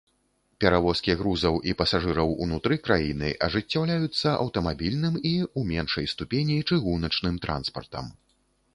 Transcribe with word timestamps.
Перавозкі 0.63 1.15
грузаў 1.19 1.59
і 1.71 1.75
пасажыраў 1.81 2.33
унутры 2.47 2.79
краіны 2.87 3.29
ажыццяўляюцца 3.49 4.27
аўтамабільным 4.43 5.23
і, 5.35 5.37
у 5.61 5.67
меншай 5.71 6.13
ступені, 6.15 6.61
чыгуначным 6.69 7.35
транспартам. 7.49 8.15